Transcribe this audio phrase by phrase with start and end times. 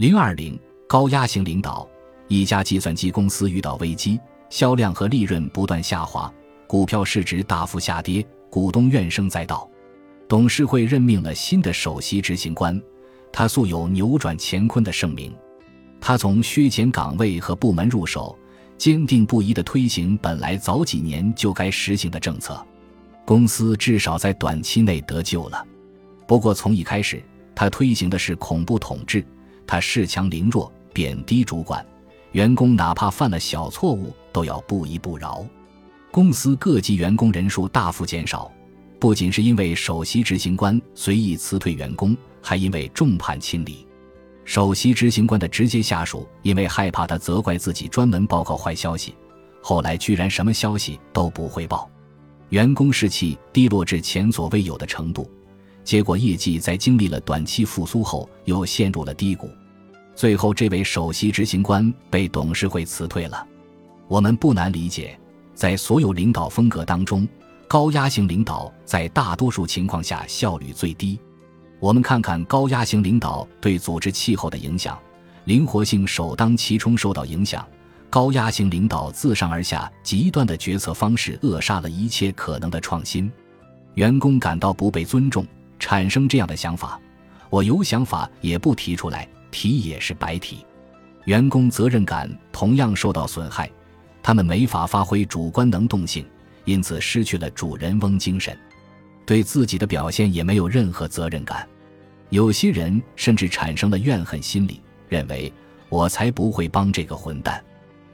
[0.00, 0.58] 零二零
[0.88, 1.86] 高压型领导，
[2.26, 6.32] 一家计算机公司遇到危机，销量和利润不断下滑，
[6.66, 9.68] 股票市值大幅下跌，股东怨声载道。
[10.26, 12.80] 董事会任命了新的首席执行官，
[13.30, 15.30] 他素有扭转乾坤的盛名。
[16.00, 18.34] 他从削减岗位和部门入手，
[18.78, 22.58] 坚定不移地推行本来早几年就该实行的政策，
[23.26, 25.62] 公司至少在短期内得救了。
[26.26, 27.22] 不过从一开始，
[27.54, 29.22] 他推行的是恐怖统治，
[29.70, 31.86] 他恃强凌弱，贬低主管，
[32.32, 35.46] 员工哪怕犯了小错误都要不依不饶。
[36.10, 38.50] 公司各级员工人数大幅减少。
[38.98, 43.86] 不仅是因为首席执行官随意辞退员工，还因为众叛亲离。
[44.44, 49.14] 首席执行官的直接下属因为害怕他责怪自己，专门报告坏消息，
[49.62, 51.88] 后来居然什么消息都不汇报，
[52.48, 55.30] 员工士气低落至前所未有的程度。
[55.84, 59.48] 结果业绩在经历了短期复苏后又陷入了低谷。
[60.20, 63.42] 最后，这位首席执行官被董事会辞退了。
[64.06, 65.18] 我们不难理解，
[65.54, 67.26] 在所有领导风格当中。
[67.66, 71.18] 高压型领导在大多数情况下效率最低。
[71.78, 74.98] 我们看看高压型领导对组织气候的影响，
[75.46, 77.66] 灵活性首当其冲受到影响。
[78.10, 83.32] 高压型领导自上而下极端的决策方式扼杀了一切可能的创新，
[83.94, 85.46] 员工感到不被尊重，
[85.78, 87.00] 产生这样的想法：
[87.48, 90.64] 我有想法也不提出来，提也是白提。
[91.24, 93.70] 员工责任感同样受到损害，
[94.22, 96.24] 他们没法发挥主观能动性。
[96.66, 98.56] 因此失去了主人翁精神，
[99.24, 101.66] 对自己的表现也没有任何责任感。
[102.28, 105.52] 有些人甚至产生了怨恨心理，认为
[105.88, 107.64] 我才不会帮这个混蛋。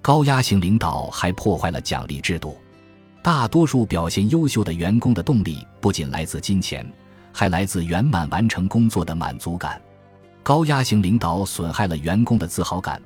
[0.00, 2.56] 高压型领导还破坏了奖励制度。
[3.22, 6.90] 大多数表现优秀的员工的动力不仅来自金钱，
[7.32, 9.78] 还来自圆满完成工作的满足感。
[10.48, 12.98] 高压型领导损害了员工的自豪感。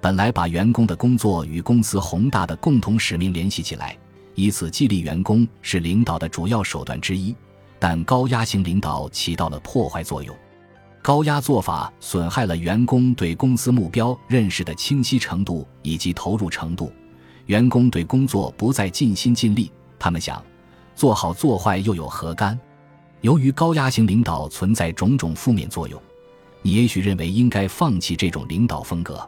[0.00, 3.98] 本来把员工的工作与公司宏大的共同使命联系起来。
[4.36, 7.34] 以此激励员工是领导的主要手段之一，
[7.80, 10.32] 但高压型领导起到了破坏作用。
[11.02, 16.92] 高压做法损害了员工对公司目标认识的清晰程度以及投入程度，
[17.46, 19.68] 员工对工作不再尽心尽力。
[19.98, 20.40] 他们想，
[20.94, 22.56] 做好做坏又有何干？
[23.22, 26.00] 由于高压型领导存在种种负面作用，
[26.64, 29.24] 你也许认为应该放弃这种领导风格，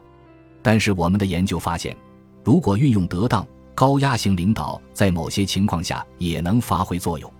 [0.61, 1.95] 但是我们的研究发现，
[2.43, 3.47] 如果运用得当。
[3.75, 7.31] 高压型领导在某些情况下也能发挥作用。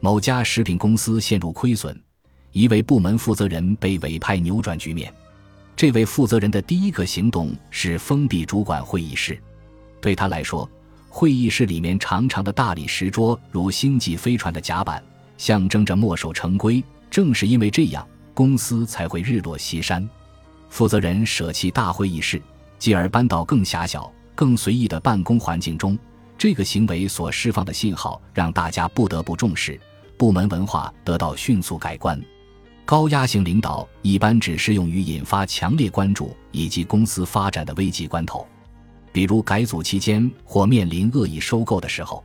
[0.00, 1.94] 某家食品公司陷入亏损，
[2.52, 5.12] 一位部门负责人被委派扭转局面。
[5.76, 9.38] 这位负责人的第一个行动是封闭主管会议室。
[10.00, 10.66] 对他来说，
[11.10, 15.04] 会议室里面长长的大理石桌如星际飞船的甲板，
[15.36, 16.82] 象征着墨守成规。
[17.10, 20.06] 正是因为这样，公司才会日落西山。
[20.68, 22.42] 负责人舍弃大会议室，
[22.78, 24.12] 继而搬到更狭小。
[24.34, 25.96] 更随意的办公环境中，
[26.36, 29.80] 这个行为所释放的信号让大家不得不重视，
[30.18, 32.20] 部门文化得到迅速改观。
[32.84, 38.44] 高压型领导一般只适用于引发强烈关注以及公司发展的危急关头，
[39.12, 42.24] 比如改组期间或面临恶意收购的时候。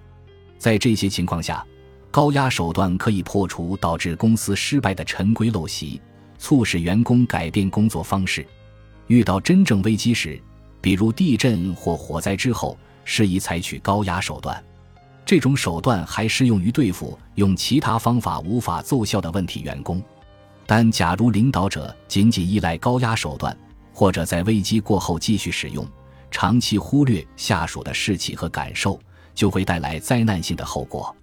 [0.57, 1.63] 在这些情况下，
[2.11, 6.01] 高压手段可以破除导致公司失败的陈规陋习，
[6.39, 8.45] 促使员工改变工作方式。
[9.07, 10.41] 遇到真正危机时，
[10.81, 14.63] 比如地震或火灾之后，适宜采取高压手段。
[15.23, 20.01] 这种手段还适用于对付用其他方法无法奏效的问题员工。
[20.65, 23.55] 但假如领导者仅仅依赖高压手段，
[23.93, 25.87] 或者在危机过后继续使用，
[26.31, 28.99] 长期忽略下属的士气和感受，
[29.35, 31.15] 就会带来灾难性的后果。